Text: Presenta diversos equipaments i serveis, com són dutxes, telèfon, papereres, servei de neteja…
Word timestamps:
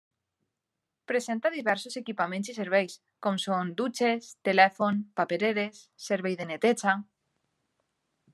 Presenta 1.11 1.51
diversos 1.55 1.97
equipaments 2.01 2.49
i 2.53 2.55
serveis, 2.55 2.95
com 3.27 3.37
són 3.45 3.71
dutxes, 3.83 4.31
telèfon, 4.51 4.99
papereres, 5.21 5.85
servei 6.11 6.39
de 6.41 6.49
neteja… 6.55 6.97